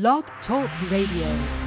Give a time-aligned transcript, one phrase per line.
[0.00, 1.63] Blog Talk Radio.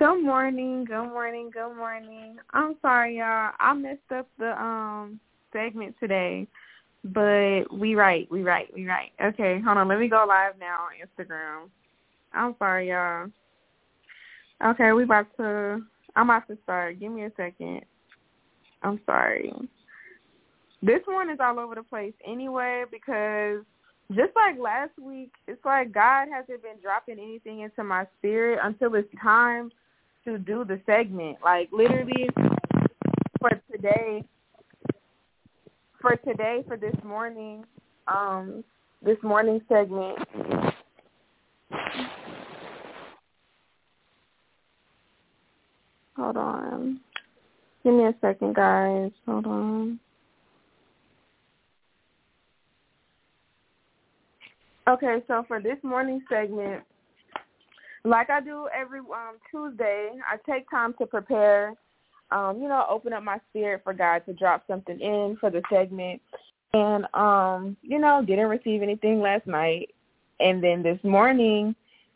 [0.00, 2.38] Good morning, good morning, good morning.
[2.54, 3.52] I'm sorry, y'all.
[3.60, 5.20] I messed up the um
[5.52, 6.48] segment today,
[7.04, 9.10] but we right, we right, we right.
[9.22, 9.88] Okay, hold on.
[9.88, 11.68] Let me go live now on Instagram.
[12.32, 13.26] I'm sorry, y'all.
[14.64, 15.82] Okay, we about to.
[16.16, 16.98] I'm about to start.
[16.98, 17.82] Give me a second.
[18.82, 19.52] I'm sorry.
[20.80, 23.66] This one is all over the place anyway because
[24.12, 28.94] just like last week, it's like God hasn't been dropping anything into my spirit until
[28.94, 29.70] it's time
[30.24, 31.38] to do the segment.
[31.44, 32.28] Like literally
[33.40, 34.24] for today,
[36.00, 37.64] for today, for this morning,
[38.08, 38.64] um,
[39.04, 40.18] this morning segment.
[46.16, 47.00] Hold on.
[47.84, 49.10] Give me a second, guys.
[49.26, 50.00] Hold on.
[54.88, 56.82] Okay, so for this morning segment,
[58.04, 61.74] like I do every um, Tuesday, I take time to prepare,
[62.30, 65.62] um, you know, open up my spirit for God to drop something in for the
[65.70, 66.20] segment.
[66.72, 69.90] And, um, you know, didn't receive anything last night.
[70.38, 71.74] And then this morning,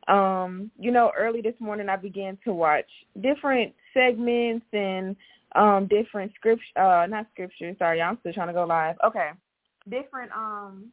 [0.08, 2.88] um, you know, early this morning I began to watch
[3.20, 5.16] different segments and
[5.56, 8.96] um different scripture uh not scripture, sorry, I'm still trying to go live.
[9.04, 9.30] Okay.
[9.88, 10.86] Different um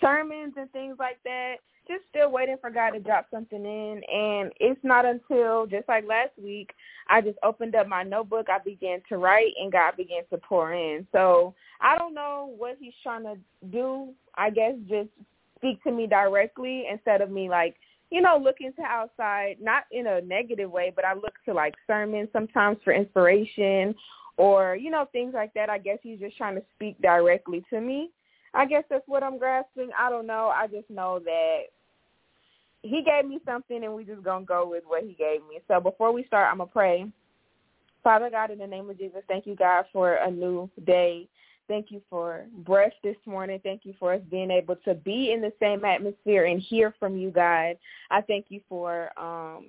[0.00, 1.56] sermons and things like that.
[1.88, 4.02] Just still waiting for God to drop something in.
[4.12, 6.70] And it's not until, just like last week,
[7.08, 10.74] I just opened up my notebook, I began to write, and God began to pour
[10.74, 11.06] in.
[11.12, 13.36] So I don't know what he's trying to
[13.70, 14.10] do.
[14.36, 15.08] I guess just
[15.56, 17.76] speak to me directly instead of me like,
[18.10, 21.74] you know, looking to outside, not in a negative way, but I look to like
[21.86, 23.94] sermons sometimes for inspiration
[24.36, 25.68] or, you know, things like that.
[25.68, 28.10] I guess he's just trying to speak directly to me.
[28.54, 29.90] I guess that's what I'm grasping.
[29.98, 30.50] I don't know.
[30.54, 31.64] I just know that
[32.82, 35.60] he gave me something and we just gonna go with what he gave me.
[35.68, 37.10] So before we start, I'm gonna pray.
[38.02, 41.28] Father God, in the name of Jesus, thank you, God, for a new day.
[41.66, 43.60] Thank you for breath this morning.
[43.62, 47.16] Thank you for us being able to be in the same atmosphere and hear from
[47.16, 47.76] you, God.
[48.10, 49.66] I thank you for um,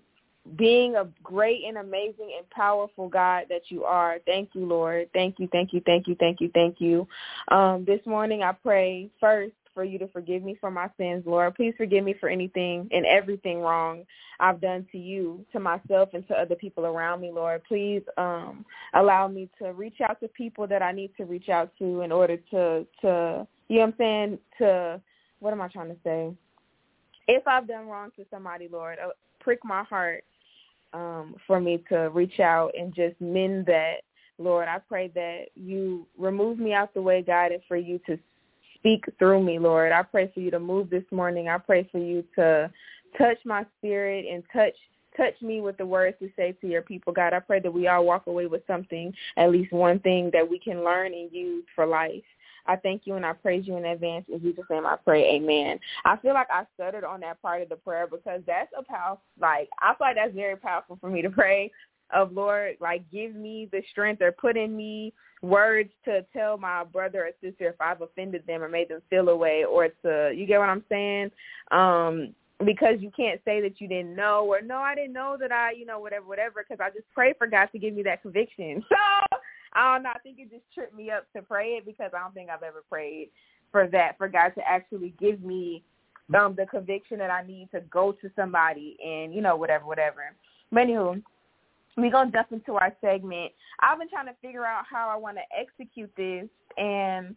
[0.55, 4.19] being a great and amazing and powerful God that you are.
[4.25, 5.09] Thank you, Lord.
[5.13, 7.07] Thank you, thank you, thank you, thank you, thank you.
[7.49, 11.55] Um, this morning I pray first for you to forgive me for my sins, Lord.
[11.55, 14.03] Please forgive me for anything and everything wrong
[14.37, 17.63] I've done to you, to myself, and to other people around me, Lord.
[17.65, 21.71] Please um, allow me to reach out to people that I need to reach out
[21.79, 25.01] to in order to, to you know what I'm saying, to,
[25.39, 26.33] what am I trying to say?
[27.29, 30.25] If I've done wrong to somebody, Lord, uh, prick my heart
[30.91, 34.01] um, for me to reach out and just mend that.
[34.39, 38.17] Lord, I pray that you remove me out the way, God, and for you to
[38.79, 39.91] speak through me, Lord.
[39.91, 41.47] I pray for you to move this morning.
[41.49, 42.71] I pray for you to
[43.17, 44.75] touch my spirit and touch
[45.17, 47.33] touch me with the words to say to your people, God.
[47.33, 50.59] I pray that we all walk away with something, at least one thing that we
[50.59, 52.23] can learn and use for life.
[52.67, 54.25] I thank you and I praise you in advance.
[54.31, 55.79] In Jesus' name I pray, amen.
[56.05, 59.23] I feel like I stuttered on that part of the prayer because that's a powerful,
[59.41, 61.71] like, I feel like that's very powerful for me to pray
[62.13, 66.83] of Lord, like give me the strength or put in me words to tell my
[66.83, 70.45] brother or sister if I've offended them or made them feel away or to you
[70.45, 71.31] get what I'm saying?
[71.71, 72.33] Um
[72.65, 75.71] because you can't say that you didn't know or no, I didn't know that I,
[75.71, 76.65] you know, whatever, whatever.
[76.67, 78.83] Because I just pray for God to give me that conviction.
[79.71, 80.09] So I don't know.
[80.15, 82.63] I think it just tripped me up to pray it because I don't think I've
[82.63, 83.29] ever prayed
[83.71, 85.83] for that for God to actually give me
[86.33, 90.33] um the conviction that I need to go to somebody and you know whatever, whatever.
[90.71, 91.21] But anywho,
[91.97, 93.51] we're gonna jump into our segment.
[93.79, 96.47] I've been trying to figure out how I want to execute this,
[96.77, 97.35] and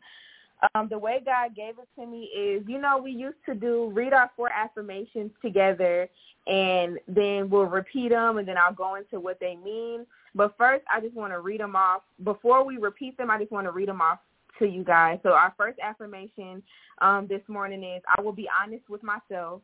[0.74, 3.90] um, the way God gave it to me is, you know, we used to do
[3.92, 6.08] read our four affirmations together,
[6.46, 10.06] and then we'll repeat them, and then I'll go into what they mean.
[10.34, 12.02] But first, I just want to read them off.
[12.24, 14.18] Before we repeat them, I just want to read them off
[14.58, 15.18] to you guys.
[15.22, 16.62] So our first affirmation
[17.00, 19.60] um, this morning is, I will be honest with myself.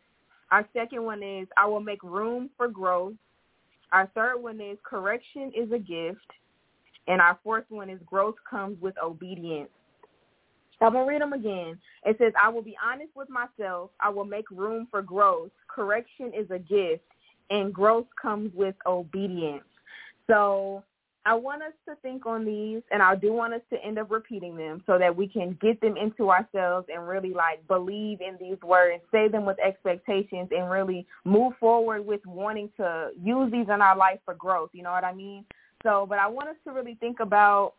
[0.51, 3.15] Our second one is, I will make room for growth.
[3.93, 6.21] Our third one is correction is a gift.
[7.07, 9.71] And our fourth one is growth comes with obedience.
[10.81, 11.79] I'm going to read them again.
[12.05, 13.91] It says, I will be honest with myself.
[14.01, 15.51] I will make room for growth.
[15.69, 17.03] Correction is a gift.
[17.51, 19.65] And growth comes with obedience.
[20.27, 20.85] So
[21.27, 24.11] I want us to think on these, and I do want us to end up
[24.11, 28.37] repeating them so that we can get them into ourselves and really like believe in
[28.41, 33.67] these words, say them with expectations, and really move forward with wanting to use these
[33.69, 34.71] in our life for growth.
[34.73, 35.45] You know what I mean?
[35.83, 37.75] So, but I want us to really think about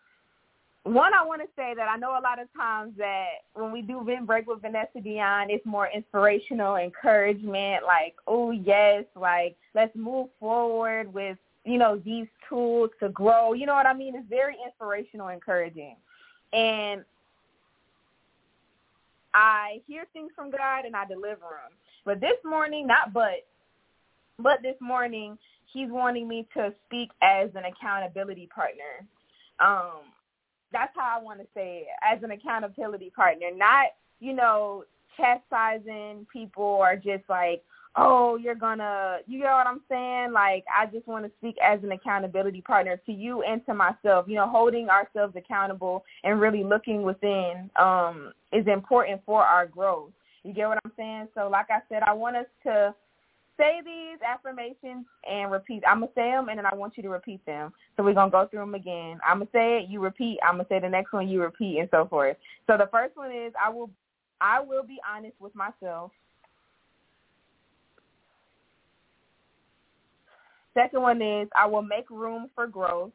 [0.84, 3.82] one, I want to say that I know a lot of times that when we
[3.82, 9.96] do Vent Break with Vanessa Dion, it's more inspirational, encouragement, like, oh, yes, like, let's
[9.96, 13.54] move forward with, you know, these tools to grow.
[13.54, 14.16] You know what I mean?
[14.16, 15.96] It's very inspirational, encouraging.
[16.54, 17.04] And
[19.34, 21.78] I hear things from God and I deliver them.
[22.06, 23.46] But this morning, not but,
[24.40, 25.38] but this morning,
[25.72, 29.06] he's wanting me to speak as an accountability partner.
[29.60, 30.02] Um,
[30.72, 33.88] that's how I want to say it, as an accountability partner, not,
[34.20, 34.86] you know,
[35.18, 37.64] chastising people or just like,
[37.96, 40.32] oh, you're gonna, you know what I'm saying?
[40.32, 44.26] Like, I just want to speak as an accountability partner to you and to myself.
[44.28, 50.12] You know, holding ourselves accountable and really looking within um, is important for our growth.
[50.44, 51.28] You get what I'm saying?
[51.36, 52.94] So, like I said, I want us to
[53.60, 55.84] say these affirmations and repeat.
[55.86, 57.74] I'm gonna say them and then I want you to repeat them.
[57.98, 59.20] So we're gonna go through them again.
[59.28, 60.40] I'm gonna say it, you repeat.
[60.48, 62.38] I'm gonna say the next one, you repeat, and so forth.
[62.68, 63.90] So the first one is I will,
[64.40, 66.12] I will be honest with myself.
[70.74, 73.12] Second one is I will make room for growth.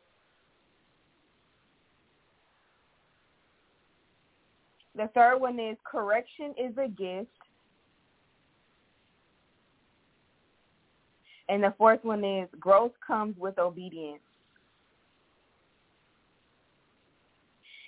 [4.97, 7.31] The third one is correction is a gift.
[11.49, 14.23] And the fourth one is growth comes with obedience.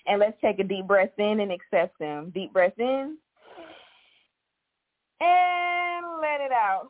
[0.07, 2.31] And let's take a deep breath in and accept them.
[2.35, 3.17] Deep breath in
[5.21, 6.89] and let it out.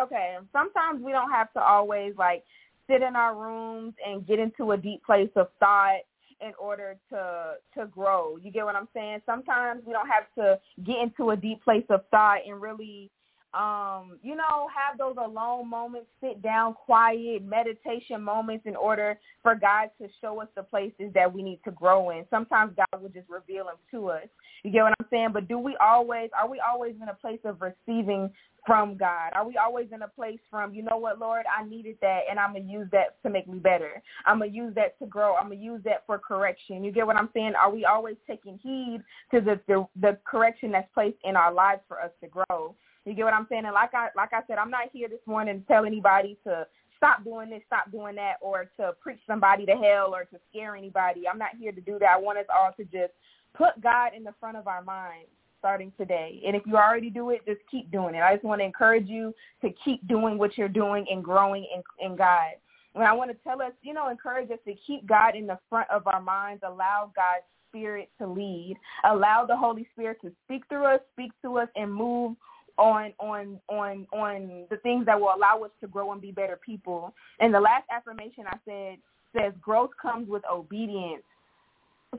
[0.00, 2.44] Okay, sometimes we don't have to always like
[2.90, 6.00] sit in our rooms and get into a deep place of thought
[6.40, 8.36] in order to to grow.
[8.42, 9.20] You get what I'm saying?
[9.24, 13.10] Sometimes we don't have to get into a deep place of thought and really
[13.54, 19.54] um, you know, have those alone moments, sit down, quiet, meditation moments in order for
[19.54, 22.24] God to show us the places that we need to grow in.
[22.30, 24.26] Sometimes God will just reveal them to us.
[24.64, 25.28] You get what I'm saying?
[25.32, 28.30] But do we always, are we always in a place of receiving
[28.66, 29.30] from God?
[29.34, 32.40] Are we always in a place from, you know what, Lord, I needed that and
[32.40, 34.02] I'm going to use that to make me better.
[34.26, 35.36] I'm going to use that to grow.
[35.36, 36.82] I'm going to use that for correction.
[36.82, 37.52] You get what I'm saying?
[37.60, 39.02] Are we always taking heed
[39.32, 42.74] to the, the, the correction that's placed in our lives for us to grow?
[43.04, 43.64] You get what I'm saying?
[43.64, 46.66] And like I like I said, I'm not here this morning to tell anybody to
[46.96, 50.74] stop doing this, stop doing that, or to preach somebody to hell or to scare
[50.74, 51.28] anybody.
[51.28, 52.10] I'm not here to do that.
[52.10, 53.12] I want us all to just
[53.54, 55.28] put God in the front of our minds
[55.58, 56.42] starting today.
[56.46, 58.20] And if you already do it, just keep doing it.
[58.20, 61.82] I just want to encourage you to keep doing what you're doing and growing in,
[62.04, 62.52] in God.
[62.94, 65.58] And I want to tell us, you know, encourage us to keep God in the
[65.68, 70.62] front of our minds, allow God's Spirit to lead, allow the Holy Spirit to speak
[70.68, 72.36] through us, speak to us, and move
[72.78, 76.58] on on on on the things that will allow us to grow and be better
[76.64, 77.14] people.
[77.40, 78.98] And the last affirmation I said
[79.36, 81.22] says growth comes with obedience.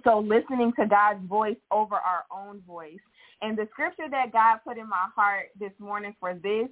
[0.04, 3.00] So listening to God's voice over our own voice.
[3.42, 6.68] And the scripture that God put in my heart this morning for this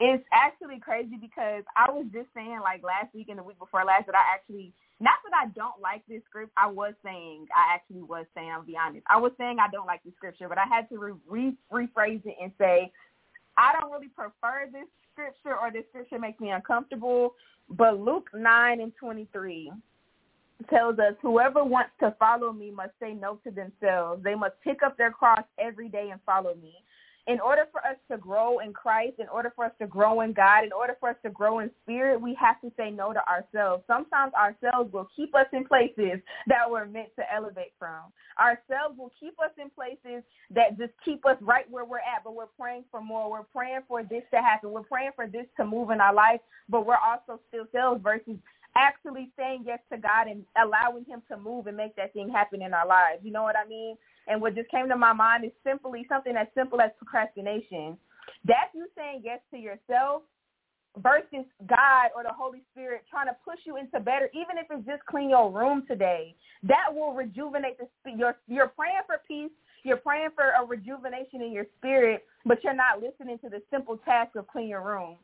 [0.00, 3.84] is actually crazy because I was just saying like last week and the week before
[3.84, 6.52] last that I actually not that I don't like this script.
[6.56, 9.04] I was saying, I actually was saying, I'll be honest.
[9.08, 12.24] I was saying I don't like the scripture, but I had to re- re- rephrase
[12.24, 12.90] it and say,
[13.56, 17.34] I don't really prefer this scripture or this scripture makes me uncomfortable.
[17.70, 19.72] But Luke 9 and 23
[20.68, 24.24] tells us, whoever wants to follow me must say no to themselves.
[24.24, 26.74] They must pick up their cross every day and follow me
[27.28, 30.32] in order for us to grow in Christ, in order for us to grow in
[30.32, 33.20] God, in order for us to grow in spirit, we have to say no to
[33.28, 33.84] ourselves.
[33.86, 38.00] Sometimes ourselves will keep us in places that we're meant to elevate from.
[38.40, 42.34] Ourselves will keep us in places that just keep us right where we're at, but
[42.34, 43.30] we're praying for more.
[43.30, 44.72] We're praying for this to happen.
[44.72, 48.36] We're praying for this to move in our life, but we're also still selves versus
[48.76, 52.62] actually saying yes to God and allowing him to move and make that thing happen
[52.62, 53.20] in our lives.
[53.22, 53.96] You know what I mean?
[54.28, 57.96] And what just came to my mind is simply something as simple as procrastination.
[58.44, 60.22] That's you saying yes to yourself
[61.02, 64.86] versus God or the Holy Spirit trying to push you into better, even if it's
[64.86, 66.34] just clean your room today.
[66.62, 69.50] That will rejuvenate the you're you're praying for peace,
[69.82, 73.96] you're praying for a rejuvenation in your spirit, but you're not listening to the simple
[73.98, 75.16] task of clean your room.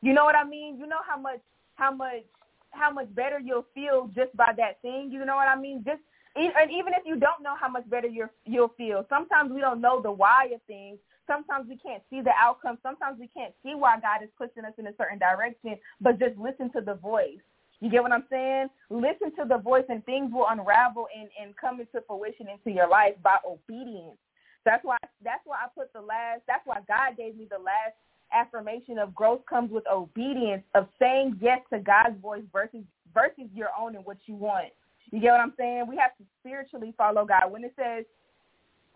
[0.00, 0.78] You know what I mean?
[0.78, 1.40] You know how much
[1.74, 2.22] how much
[2.70, 5.10] how much better you'll feel just by that thing.
[5.10, 5.82] You know what I mean?
[5.84, 6.00] Just
[6.36, 9.80] and even if you don't know how much better you you'll feel, sometimes we don't
[9.80, 10.98] know the why of things.
[11.26, 12.78] Sometimes we can't see the outcome.
[12.82, 15.76] Sometimes we can't see why God is pushing us in a certain direction.
[16.00, 17.42] But just listen to the voice.
[17.80, 18.68] You get what I'm saying?
[18.90, 22.88] Listen to the voice and things will unravel and, and come into fruition into your
[22.88, 24.16] life by obedience.
[24.64, 27.94] That's why that's why I put the last that's why God gave me the last
[28.32, 32.82] affirmation of growth comes with obedience of saying yes to God's voice versus
[33.14, 34.72] versus your own and what you want.
[35.16, 35.86] You get what I'm saying?
[35.88, 37.50] We have to spiritually follow God.
[37.50, 38.04] When it says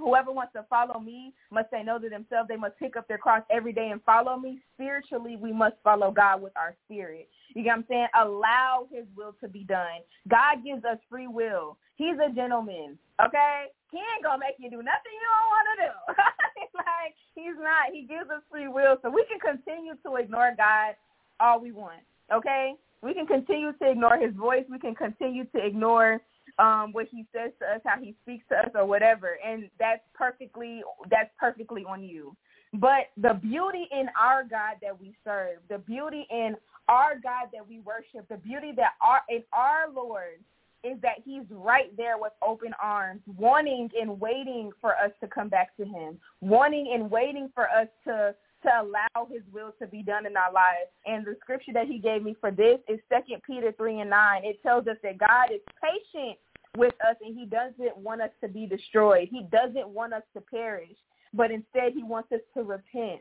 [0.01, 2.49] Whoever wants to follow me must say no to themselves.
[2.49, 4.59] They must pick up their cross every day and follow me.
[4.75, 7.29] Spiritually, we must follow God with our spirit.
[7.55, 8.07] You get what I'm saying?
[8.17, 10.01] Allow his will to be done.
[10.29, 11.77] God gives us free will.
[11.97, 13.67] He's a gentleman, okay?
[13.93, 15.93] He ain't going to make you do nothing you don't want to do.
[16.81, 17.93] like, he's not.
[17.93, 18.97] He gives us free will.
[19.03, 20.97] So we can continue to ignore God
[21.41, 22.01] all we want,
[22.33, 22.73] okay?
[23.03, 24.65] We can continue to ignore his voice.
[24.71, 26.21] We can continue to ignore
[26.59, 30.03] um, what he says to us, how he speaks to us, or whatever, and that's
[30.15, 32.37] perfectly that's perfectly on you.
[32.75, 36.57] But the beauty in our God that we serve, the beauty in
[36.89, 40.39] our God that we worship, the beauty that our in our Lord
[40.83, 45.49] is that he's right there with open arms, wanting and waiting for us to come
[45.49, 50.03] back to him, wanting and waiting for us to to allow his will to be
[50.03, 50.91] done in our lives.
[51.07, 54.45] And the scripture that he gave me for this is Second Peter 3 and 9.
[54.45, 56.39] It tells us that God is patient
[56.77, 59.29] with us and he doesn't want us to be destroyed.
[59.31, 60.97] He doesn't want us to perish,
[61.35, 63.21] but instead he wants us to repent.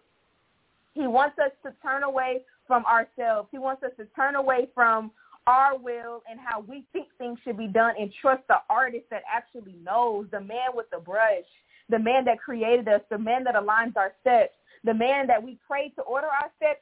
[0.93, 3.47] He wants us to turn away from ourselves.
[3.51, 5.11] He wants us to turn away from
[5.47, 9.23] our will and how we think things should be done and trust the artist that
[9.31, 11.47] actually knows, the man with the brush,
[11.89, 15.57] the man that created us, the man that aligns our steps the man that we
[15.67, 16.81] pray to order our steps,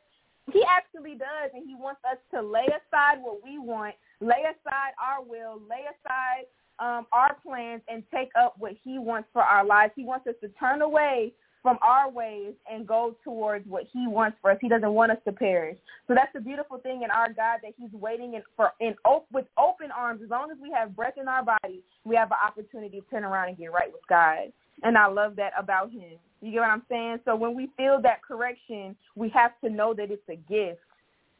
[0.51, 4.94] he actually does, and he wants us to lay aside what we want, lay aside
[5.01, 6.46] our will, lay aside
[6.80, 9.94] um, our plans, and take up what he wants for our lives.
[9.96, 11.34] He wants us to turn away
[11.68, 14.58] from our ways and go towards what he wants for us.
[14.62, 15.77] He doesn't want us to perish.
[16.08, 19.27] So that's the beautiful thing in our God that he's waiting in, for in op-
[19.34, 20.22] with open arms.
[20.24, 23.25] As long as we have breath in our body, we have an opportunity to turn
[23.25, 24.54] around and get right with God.
[24.84, 26.20] And I love that about him.
[26.41, 27.20] You get what I'm saying?
[27.25, 30.82] So when we feel that correction, we have to know that it's a gift.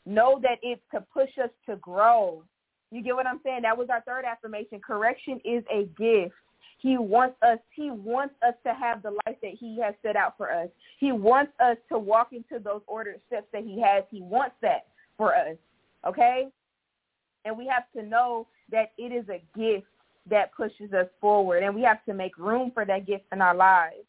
[0.06, 2.44] Know that it's to push us to grow.
[2.92, 3.62] You get what I'm saying?
[3.64, 4.80] That was our third affirmation.
[4.80, 6.34] Correction is a gift.
[6.80, 10.38] He wants us he wants us to have the life that he has set out
[10.38, 10.70] for us.
[11.00, 14.04] He wants us to walk into those ordered steps that he has.
[14.10, 14.88] He wants that
[15.18, 15.58] for us.
[16.06, 16.48] Okay?
[17.46, 19.88] And we have to know that it is a gift
[20.30, 23.56] that pushes us forward and we have to make room for that gift in our
[23.56, 24.07] lives.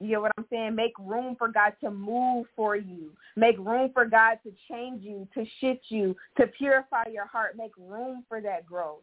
[0.00, 0.74] You get what I'm saying?
[0.74, 3.12] Make room for God to move for you.
[3.34, 7.56] Make room for God to change you, to shift you, to purify your heart.
[7.56, 9.00] Make room for that growth.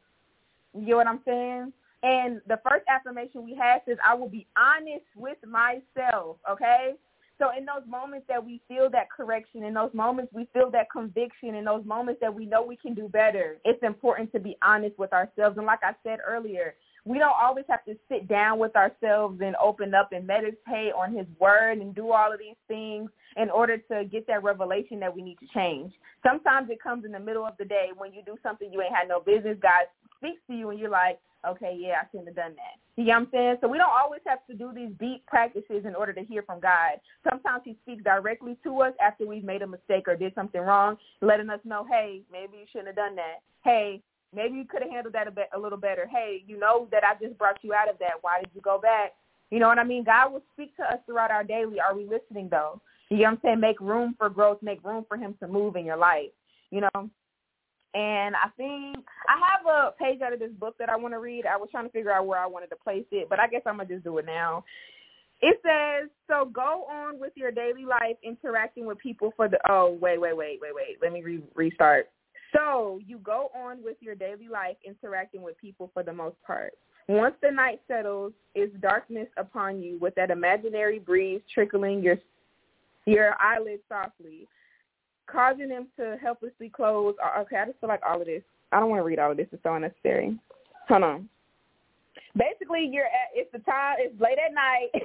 [0.78, 1.74] You get what I'm saying?
[2.04, 6.96] And the first affirmation we have is I will be honest with myself, okay?
[7.40, 10.92] So in those moments that we feel that correction, in those moments we feel that
[10.92, 14.58] conviction, in those moments that we know we can do better, it's important to be
[14.62, 15.58] honest with ourselves.
[15.58, 19.56] And like I said earlier, we don't always have to sit down with ourselves and
[19.62, 23.78] open up and meditate on his word and do all of these things in order
[23.78, 25.92] to get that revelation that we need to change.
[26.26, 28.96] Sometimes it comes in the middle of the day when you do something you ain't
[28.96, 29.58] had no business.
[29.62, 29.86] God
[30.18, 32.80] speaks to you and you're like, okay, yeah, I shouldn't have done that.
[32.96, 33.58] You know what I'm saying?
[33.60, 36.60] So we don't always have to do these deep practices in order to hear from
[36.60, 37.02] God.
[37.30, 40.98] Sometimes he speaks directly to us after we've made a mistake or did something wrong,
[41.22, 43.42] letting us know, hey, maybe you shouldn't have done that.
[43.64, 44.02] Hey,
[44.36, 46.08] Maybe you could have handled that a, bit, a little better.
[46.12, 48.13] Hey, you know that I just brought you out of that.
[48.22, 49.13] Why did you go back?
[49.52, 50.04] You know what I mean?
[50.04, 51.80] God will speak to us throughout our daily.
[51.80, 52.82] Are we listening though?
[53.10, 53.60] You know what I'm saying?
[53.60, 54.58] Make room for growth.
[54.62, 56.32] Make room for him to move in your life.
[56.72, 57.10] You know?
[57.94, 61.20] And I think I have a page out of this book that I want to
[61.20, 61.46] read.
[61.46, 63.62] I was trying to figure out where I wanted to place it, but I guess
[63.68, 64.63] I'm going to just do it now.
[65.42, 69.98] It says, so go on with your daily life interacting with people for the, oh,
[70.02, 70.98] wait, wait, wait, wait, wait.
[71.02, 72.10] Let me re- restart.
[72.54, 76.74] So you go on with your daily life interacting with people for the most part.
[77.08, 82.18] Once the night settles, is darkness upon you with that imaginary breeze trickling your
[83.06, 84.48] your eyelids softly,
[85.28, 87.16] causing them to helplessly close.
[87.22, 88.44] Uh, okay, I just feel like all of this.
[88.72, 89.48] I don't want to read all of this.
[89.52, 90.38] It's so unnecessary.
[90.88, 91.30] Hold on.
[92.38, 93.30] Basically, you're at.
[93.34, 93.98] It's the time.
[94.00, 94.90] It's late at night.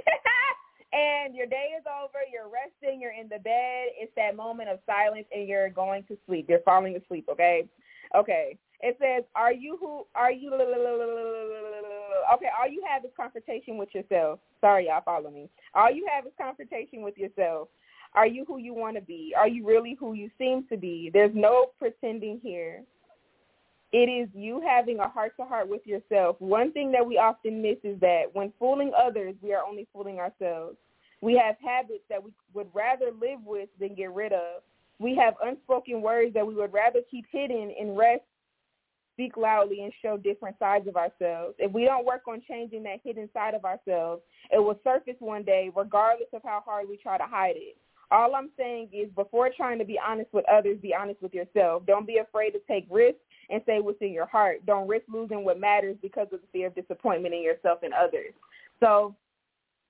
[0.92, 4.78] and your day is over, you're resting, you're in the bed, it's that moment of
[4.87, 6.47] silence and you're going to sleep.
[6.49, 7.68] You're falling asleep, okay?
[8.16, 8.57] Okay.
[8.80, 10.52] It says, Are you who are you
[12.35, 14.38] okay, all you have is confrontation with yourself.
[14.61, 15.50] Sorry, y'all follow me.
[15.75, 17.68] All you have is confrontation with yourself.
[18.14, 19.35] Are you who you want to be?
[19.37, 21.11] Are you really who you seem to be?
[21.12, 22.83] There's no pretending here.
[23.92, 26.37] It is you having a heart to heart with yourself.
[26.40, 30.18] One thing that we often miss is that when fooling others, we are only fooling
[30.18, 30.76] ourselves.
[31.21, 34.62] We have habits that we would rather live with than get rid of.
[34.99, 38.23] We have unspoken words that we would rather keep hidden and rest
[39.14, 41.57] speak loudly and show different sides of ourselves.
[41.59, 45.42] If we don't work on changing that hidden side of ourselves, it will surface one
[45.42, 47.76] day regardless of how hard we try to hide it.
[48.12, 51.85] All I'm saying is before trying to be honest with others, be honest with yourself.
[51.85, 53.18] Don't be afraid to take risks
[53.50, 54.64] and say what's in your heart.
[54.67, 58.33] Don't risk losing what matters because of the fear of disappointment in yourself and others.
[58.81, 59.14] So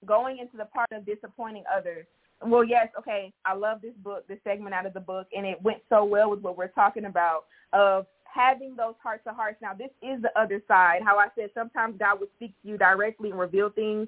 [0.07, 2.07] going into the part of disappointing others,
[2.47, 5.61] well, yes, okay, I love this book, this segment out of the book, and it
[5.63, 9.59] went so well with what we're talking about of having those hearts to hearts.
[9.61, 11.01] Now, this is the other side.
[11.05, 14.07] How I said sometimes God would speak to you directly and reveal things.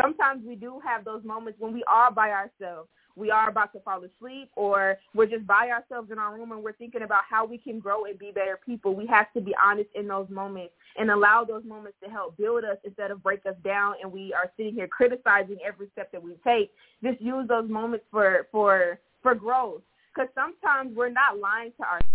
[0.00, 3.80] Sometimes we do have those moments when we are by ourselves we are about to
[3.80, 7.44] fall asleep or we're just by ourselves in our room and we're thinking about how
[7.44, 8.94] we can grow and be better people.
[8.94, 12.64] We have to be honest in those moments and allow those moments to help build
[12.64, 16.22] us instead of break us down and we are sitting here criticizing every step that
[16.22, 16.70] we take.
[17.02, 19.82] Just use those moments for for for growth
[20.14, 22.08] because sometimes we're not lying to ourselves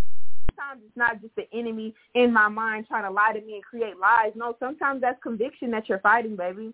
[0.58, 3.64] sometimes it's not just the enemy in my mind trying to lie to me and
[3.64, 4.32] create lies.
[4.36, 6.74] No, sometimes that's conviction that you're fighting, baby.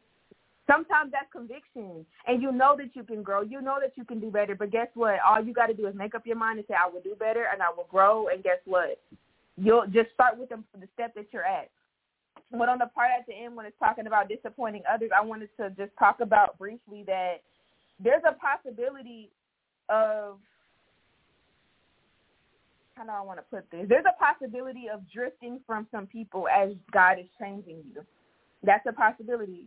[0.66, 3.42] Sometimes that's conviction, and you know that you can grow.
[3.42, 4.56] You know that you can do better.
[4.56, 5.16] But guess what?
[5.28, 7.16] All you got to do is make up your mind and say, "I will do
[7.16, 9.02] better, and I will grow." And guess what?
[9.58, 11.70] You'll just start with the, the step that you're at.
[12.52, 15.50] But on the part at the end when it's talking about disappointing others, I wanted
[15.58, 17.42] to just talk about briefly that
[18.00, 19.30] there's a possibility
[19.90, 20.38] of
[22.96, 23.88] how do I want to put this?
[23.90, 28.04] There's a possibility of drifting from some people as God is changing you.
[28.64, 29.66] That's a possibility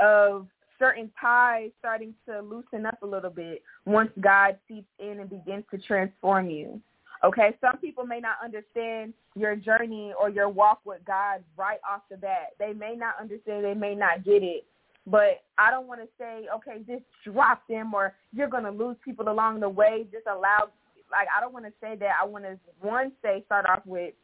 [0.00, 0.46] of
[0.78, 5.64] certain ties starting to loosen up a little bit once God seeps in and begins
[5.70, 6.80] to transform you.
[7.24, 12.02] Okay, some people may not understand your journey or your walk with God right off
[12.10, 12.50] the bat.
[12.58, 14.64] They may not understand, they may not get it.
[15.06, 18.96] But I don't want to say, okay, just drop them or you're going to lose
[19.04, 20.06] people along the way.
[20.12, 20.68] Just allow,
[21.10, 22.16] like, I don't want to say that.
[22.20, 24.14] I want to, one, say, start off with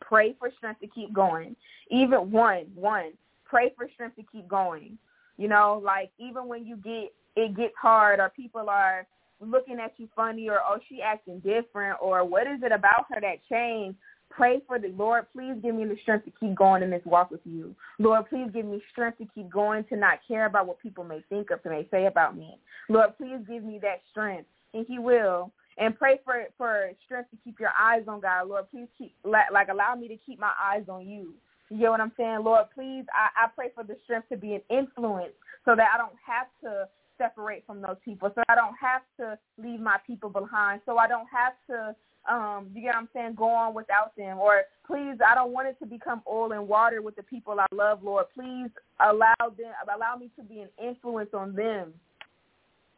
[0.00, 1.56] pray for strength to keep going.
[1.90, 3.12] Even one, one,
[3.48, 4.98] pray for strength to keep going.
[5.36, 9.06] You know, like even when you get it gets hard or people are
[9.40, 13.20] looking at you funny or oh she acting different or what is it about her
[13.20, 13.98] that changed
[14.30, 17.30] pray for the Lord, please give me the strength to keep going in this walk
[17.30, 17.74] with you.
[17.98, 21.22] Lord, please give me strength to keep going, to not care about what people may
[21.28, 22.58] think of may say about me.
[22.88, 24.48] Lord, please give me that strength.
[24.74, 25.52] And he will.
[25.78, 28.48] And pray for for strength to keep your eyes on God.
[28.48, 31.34] Lord, please keep like allow me to keep my eyes on you.
[31.70, 32.40] You get what I'm saying?
[32.44, 35.32] Lord, please, I, I pray for the strength to be an influence
[35.64, 39.38] so that I don't have to separate from those people, so I don't have to
[39.60, 41.96] leave my people behind, so I don't have to,
[42.32, 44.38] um, you get what I'm saying, go on without them.
[44.38, 47.66] Or please, I don't want it to become oil and water with the people I
[47.74, 48.26] love, Lord.
[48.34, 51.94] Please allow them, allow me to be an influence on them.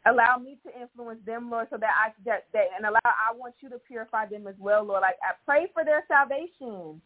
[0.06, 3.54] Allow me to influence them, Lord, so that I that, that and allow I want
[3.60, 5.02] you to purify them as well, Lord.
[5.02, 7.00] Like I pray for their salvation.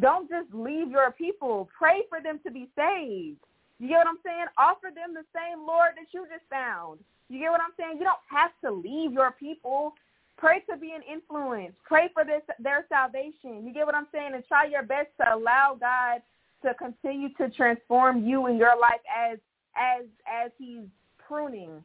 [0.00, 1.68] Don't just leave your people.
[1.76, 3.38] Pray for them to be saved.
[3.78, 4.46] You get what I'm saying?
[4.58, 7.00] Offer them the same Lord that you just found.
[7.28, 7.98] You get what I'm saying?
[7.98, 9.94] You don't have to leave your people.
[10.36, 11.74] Pray to be an influence.
[11.84, 13.64] Pray for this, their salvation.
[13.66, 14.32] You get what I'm saying?
[14.34, 16.22] And try your best to allow God
[16.64, 19.38] to continue to transform you in your life as
[19.76, 20.86] as as He's
[21.18, 21.82] pruning,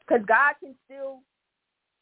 [0.00, 1.20] because God can still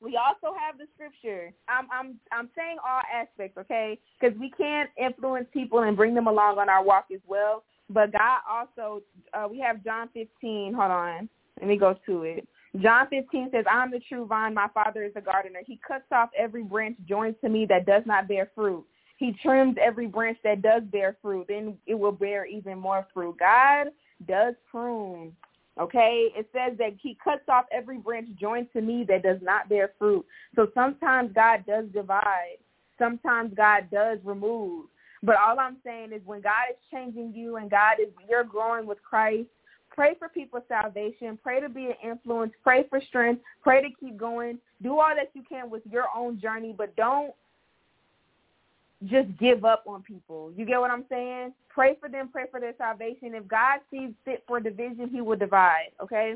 [0.01, 1.53] we also have the scripture.
[1.69, 3.99] I'm I'm I'm saying all aspects, okay?
[4.19, 7.65] Because we can't influence people and bring them along on our walk as well.
[7.89, 9.03] But God also,
[9.35, 10.75] uh, we have John 15.
[10.75, 12.49] Hold on, let me go to it.
[12.81, 14.55] John 15 says, "I am the true vine.
[14.55, 15.61] My Father is the gardener.
[15.67, 18.87] He cuts off every branch joined to me that does not bear fruit.
[19.19, 21.47] He trims every branch that does bear fruit.
[21.49, 23.37] Then it will bear even more fruit.
[23.39, 23.89] God
[24.27, 25.37] does prune."
[25.81, 29.69] Okay, it says that he cuts off every branch joined to me that does not
[29.69, 30.27] bear fruit.
[30.55, 32.59] So sometimes God does divide.
[32.99, 34.87] Sometimes God does remove.
[35.23, 38.87] But all I'm saying is when God is changing you and God is you're growing
[38.87, 39.49] with Christ,
[39.89, 44.19] pray for people's salvation, pray to be an influence, pray for strength, pray to keep
[44.19, 44.59] going.
[44.83, 47.33] Do all that you can with your own journey, but don't
[49.07, 50.53] just give up on people.
[50.57, 51.55] You get what I'm saying?
[51.69, 53.35] Pray for them, pray for their salvation.
[53.35, 56.35] If God sees fit for division, he will divide, okay?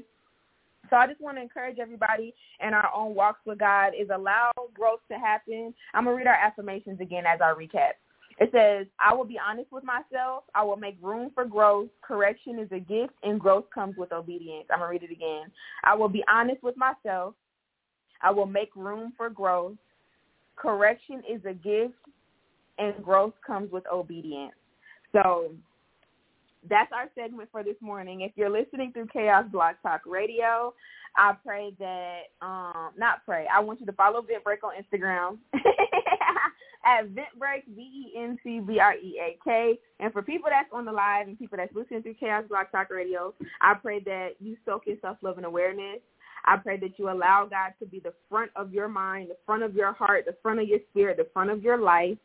[0.90, 4.50] So I just want to encourage everybody in our own walks with God is allow
[4.74, 5.74] growth to happen.
[5.92, 7.92] I'm going to read our affirmations again as I recap.
[8.38, 10.44] It says, I will be honest with myself.
[10.54, 11.88] I will make room for growth.
[12.02, 14.66] Correction is a gift and growth comes with obedience.
[14.72, 15.50] I'm going to read it again.
[15.84, 17.34] I will be honest with myself.
[18.22, 19.76] I will make room for growth.
[20.56, 21.94] Correction is a gift
[22.78, 24.54] and growth comes with obedience.
[25.12, 25.50] So
[26.68, 28.22] that's our segment for this morning.
[28.22, 30.74] If you're listening through Chaos Blog Talk Radio,
[31.16, 33.46] I pray that um not pray.
[33.52, 35.38] I want you to follow Vent Break on Instagram
[36.84, 39.78] at Ventbreak, V-E-N-T-B-R-E-A-K.
[40.00, 42.90] And for people that's on the live and people that's listening through Chaos Blog Talk
[42.90, 46.00] Radio, I pray that you soak in self-love and awareness.
[46.46, 49.62] I pray that you allow God to be the front of your mind, the front
[49.62, 52.18] of your heart, the front of your spirit, the front of your life,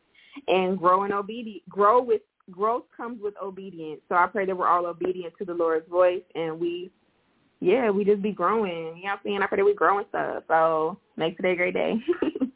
[0.48, 1.62] and grow in obedience.
[1.68, 4.00] Grow with growth comes with obedience.
[4.08, 6.90] So I pray that we're all obedient to the Lord's voice and we
[7.62, 8.70] yeah, we just be growing.
[8.70, 9.42] You know what I'm saying?
[9.42, 10.44] I pray that we grow and stuff.
[10.48, 11.96] So make today a great day.